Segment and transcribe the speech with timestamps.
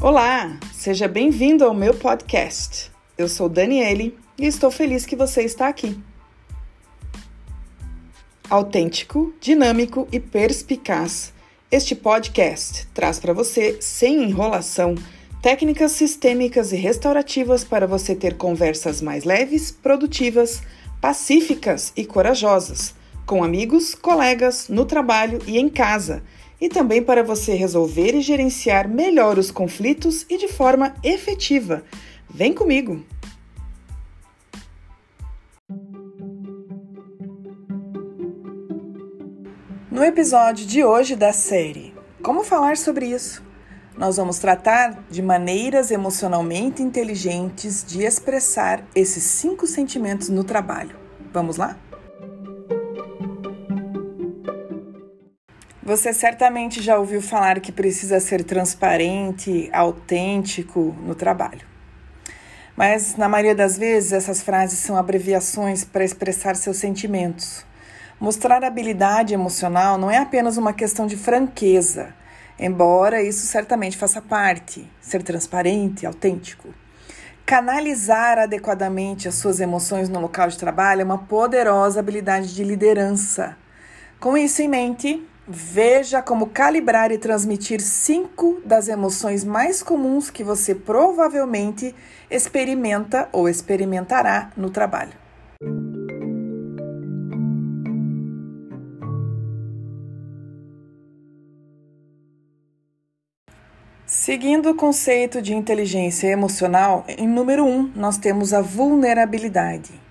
[0.00, 2.88] Olá, seja bem-vindo ao meu podcast.
[3.18, 5.98] Eu sou Daniele e estou feliz que você está aqui.
[8.48, 11.32] Autêntico, dinâmico e perspicaz,
[11.68, 14.94] este podcast traz para você, sem enrolação,
[15.42, 20.62] técnicas sistêmicas e restaurativas para você ter conversas mais leves, produtivas,
[21.00, 22.94] pacíficas e corajosas,
[23.26, 26.22] com amigos, colegas, no trabalho e em casa
[26.60, 31.82] e também para você resolver e gerenciar melhor os conflitos e de forma efetiva.
[32.28, 33.04] Vem comigo!
[39.90, 41.92] No episódio de hoje da série
[42.22, 43.42] Como falar sobre isso?
[43.96, 50.96] Nós vamos tratar de maneiras emocionalmente inteligentes de expressar esses cinco sentimentos no trabalho.
[51.32, 51.76] Vamos lá?
[55.88, 61.66] Você certamente já ouviu falar que precisa ser transparente, autêntico no trabalho.
[62.76, 67.64] Mas na maioria das vezes essas frases são abreviações para expressar seus sentimentos.
[68.20, 72.14] Mostrar habilidade emocional não é apenas uma questão de franqueza,
[72.58, 76.68] embora isso certamente faça parte, ser transparente, autêntico.
[77.46, 83.56] Canalizar adequadamente as suas emoções no local de trabalho é uma poderosa habilidade de liderança.
[84.20, 90.44] Com isso em mente, Veja como calibrar e transmitir cinco das emoções mais comuns que
[90.44, 91.94] você provavelmente
[92.30, 95.14] experimenta ou experimentará no trabalho.
[104.04, 110.07] Seguindo o conceito de inteligência emocional, em número um, nós temos a vulnerabilidade.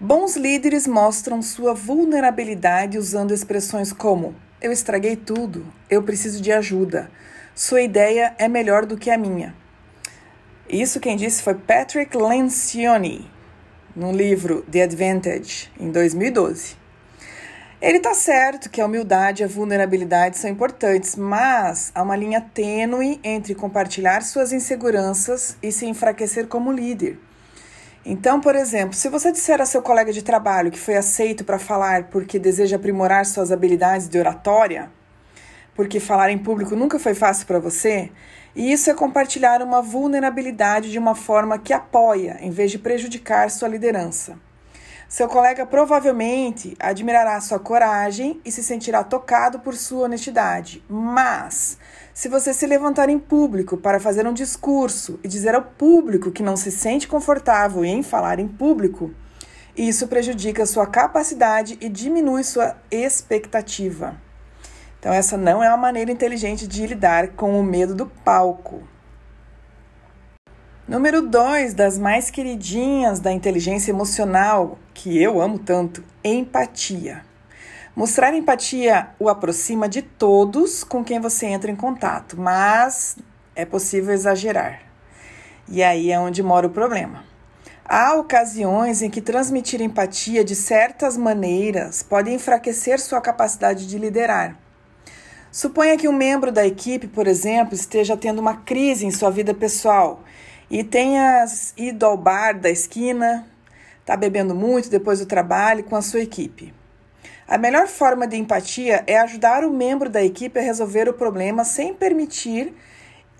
[0.00, 7.10] Bons líderes mostram sua vulnerabilidade usando expressões como: Eu estraguei tudo, eu preciso de ajuda,
[7.52, 9.56] sua ideia é melhor do que a minha.
[10.68, 13.28] Isso quem disse foi Patrick Lencioni,
[13.96, 16.76] no livro The Advantage, em 2012.
[17.82, 22.40] Ele está certo que a humildade e a vulnerabilidade são importantes, mas há uma linha
[22.40, 27.18] tênue entre compartilhar suas inseguranças e se enfraquecer como líder.
[28.10, 31.58] Então, por exemplo, se você disser a seu colega de trabalho que foi aceito para
[31.58, 34.90] falar porque deseja aprimorar suas habilidades de oratória,
[35.74, 38.10] porque falar em público nunca foi fácil para você,
[38.56, 43.50] e isso é compartilhar uma vulnerabilidade de uma forma que apoia, em vez de prejudicar
[43.50, 44.38] sua liderança.
[45.06, 51.76] Seu colega provavelmente admirará sua coragem e se sentirá tocado por sua honestidade, mas
[52.18, 56.42] se você se levantar em público para fazer um discurso e dizer ao público que
[56.42, 59.14] não se sente confortável em falar em público,
[59.76, 64.20] isso prejudica sua capacidade e diminui sua expectativa.
[64.98, 68.82] Então, essa não é uma maneira inteligente de lidar com o medo do palco.
[70.88, 77.27] Número 2 das mais queridinhas da inteligência emocional, que eu amo tanto: empatia.
[77.98, 83.16] Mostrar empatia o aproxima de todos com quem você entra em contato, mas
[83.56, 84.82] é possível exagerar.
[85.66, 87.24] E aí é onde mora o problema.
[87.84, 94.56] Há ocasiões em que transmitir empatia de certas maneiras pode enfraquecer sua capacidade de liderar.
[95.50, 99.52] Suponha que um membro da equipe, por exemplo, esteja tendo uma crise em sua vida
[99.52, 100.22] pessoal
[100.70, 101.44] e tenha
[101.76, 103.44] ido ao bar da esquina,
[103.98, 106.77] está bebendo muito depois do trabalho com a sua equipe.
[107.48, 111.64] A melhor forma de empatia é ajudar o membro da equipe a resolver o problema
[111.64, 112.74] sem permitir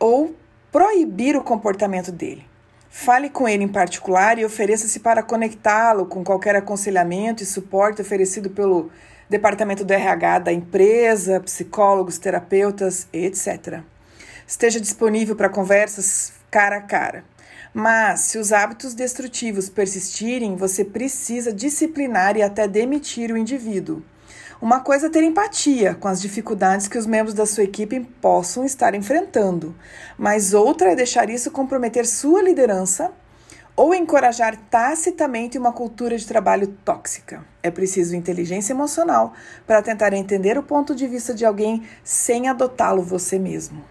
[0.00, 0.34] ou
[0.72, 2.46] proibir o comportamento dele.
[2.88, 8.48] Fale com ele em particular e ofereça-se para conectá-lo com qualquer aconselhamento e suporte oferecido
[8.48, 8.90] pelo
[9.28, 13.82] departamento do RH da empresa, psicólogos, terapeutas, etc.
[14.46, 17.24] Esteja disponível para conversas cara a cara.
[17.72, 24.02] Mas, se os hábitos destrutivos persistirem, você precisa disciplinar e até demitir o indivíduo.
[24.60, 28.64] Uma coisa é ter empatia com as dificuldades que os membros da sua equipe possam
[28.64, 29.72] estar enfrentando,
[30.18, 33.12] mas outra é deixar isso comprometer sua liderança
[33.76, 37.46] ou encorajar tacitamente uma cultura de trabalho tóxica.
[37.62, 39.32] É preciso inteligência emocional
[39.64, 43.84] para tentar entender o ponto de vista de alguém sem adotá-lo você mesmo.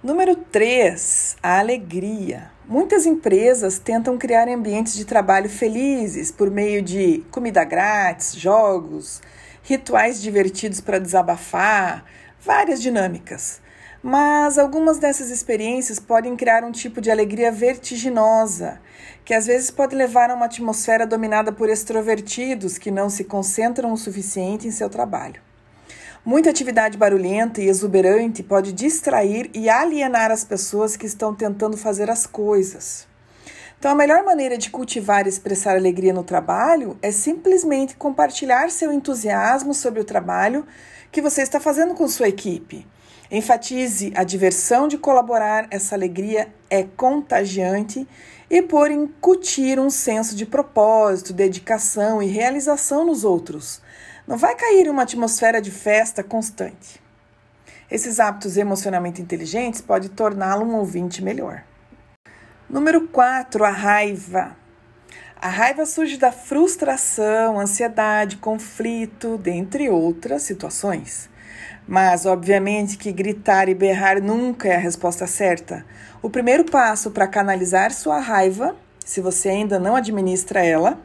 [0.00, 2.52] Número 3, a alegria.
[2.68, 9.20] Muitas empresas tentam criar ambientes de trabalho felizes por meio de comida grátis, jogos,
[9.60, 12.04] rituais divertidos para desabafar,
[12.40, 13.60] várias dinâmicas.
[14.00, 18.80] Mas algumas dessas experiências podem criar um tipo de alegria vertiginosa,
[19.24, 23.92] que às vezes pode levar a uma atmosfera dominada por extrovertidos que não se concentram
[23.92, 25.47] o suficiente em seu trabalho.
[26.24, 32.10] Muita atividade barulhenta e exuberante pode distrair e alienar as pessoas que estão tentando fazer
[32.10, 33.06] as coisas.
[33.78, 38.92] Então, a melhor maneira de cultivar e expressar alegria no trabalho é simplesmente compartilhar seu
[38.92, 40.66] entusiasmo sobre o trabalho
[41.12, 42.84] que você está fazendo com sua equipe.
[43.30, 48.08] Enfatize a diversão de colaborar, essa alegria é contagiante
[48.50, 53.80] e por incutir um senso de propósito, dedicação e realização nos outros.
[54.28, 57.00] Não vai cair em uma atmosfera de festa constante.
[57.90, 61.64] Esses hábitos emocionalmente inteligentes podem torná-lo um ouvinte melhor.
[62.68, 64.54] Número 4, a raiva.
[65.40, 71.30] A raiva surge da frustração, ansiedade, conflito, dentre outras situações.
[71.86, 75.86] Mas, obviamente, que gritar e berrar nunca é a resposta certa.
[76.20, 81.00] O primeiro passo para canalizar sua raiva, se você ainda não administra ela,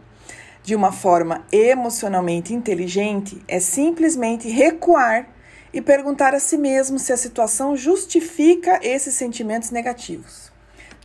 [0.64, 5.28] de uma forma emocionalmente inteligente, é simplesmente recuar
[5.72, 10.54] e perguntar a si mesmo se a situação justifica esses sentimentos negativos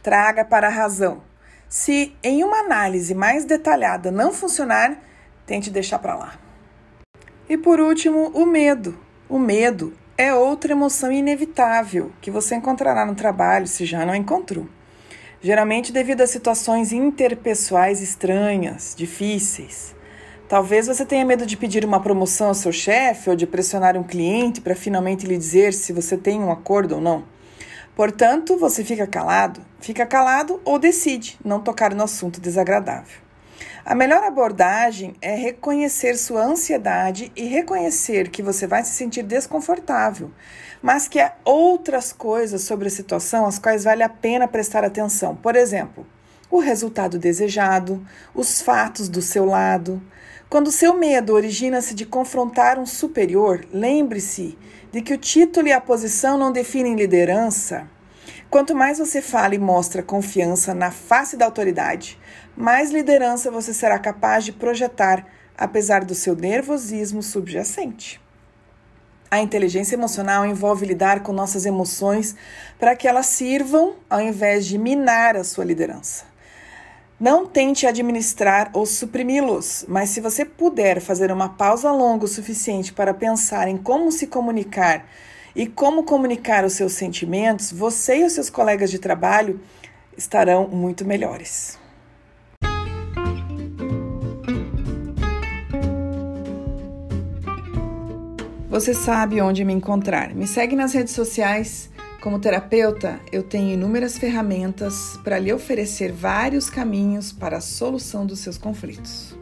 [0.03, 1.23] traga para a razão.
[1.69, 4.99] Se em uma análise mais detalhada não funcionar,
[5.45, 6.39] tente deixar para lá.
[7.49, 8.99] E por último, o medo.
[9.29, 14.67] O medo é outra emoção inevitável que você encontrará no trabalho se já não encontrou.
[15.41, 19.95] Geralmente devido a situações interpessoais estranhas, difíceis.
[20.49, 24.03] Talvez você tenha medo de pedir uma promoção ao seu chefe ou de pressionar um
[24.03, 27.25] cliente para finalmente lhe dizer se você tem um acordo ou não.
[27.95, 33.28] Portanto, você fica calado, fica calado ou decide não tocar no assunto desagradável.
[33.85, 40.31] A melhor abordagem é reconhecer sua ansiedade e reconhecer que você vai se sentir desconfortável,
[40.83, 45.35] mas que há outras coisas sobre a situação às quais vale a pena prestar atenção.
[45.35, 46.07] Por exemplo,
[46.51, 50.03] o resultado desejado, os fatos do seu lado.
[50.49, 54.57] Quando seu medo origina-se de confrontar um superior, lembre-se
[54.91, 57.87] de que o título e a posição não definem liderança.
[58.51, 62.19] Quanto mais você fala e mostra confiança na face da autoridade,
[62.57, 68.19] mais liderança você será capaz de projetar, apesar do seu nervosismo subjacente.
[69.31, 72.35] A inteligência emocional envolve lidar com nossas emoções
[72.79, 76.25] para que elas sirvam ao invés de minar a sua liderança.
[77.21, 82.95] Não tente administrar ou suprimi-los, mas se você puder fazer uma pausa longa o suficiente
[82.95, 85.05] para pensar em como se comunicar
[85.59, 89.61] e como comunicar os seus sentimentos, você e os seus colegas de trabalho
[90.17, 91.77] estarão muito melhores.
[98.71, 100.33] Você sabe onde me encontrar.
[100.33, 101.91] Me segue nas redes sociais
[102.21, 108.39] como terapeuta, eu tenho inúmeras ferramentas para lhe oferecer vários caminhos para a solução dos
[108.39, 109.38] seus conflitos.